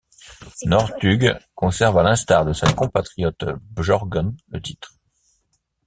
Northug 0.65 1.37
conserve 1.53 1.99
à 1.99 2.01
l'instar 2.01 2.43
de 2.43 2.53
sa 2.53 2.73
compatriote 2.73 3.45
Bjørgen 3.75 4.35
le 4.47 4.59
titre. 4.59 4.95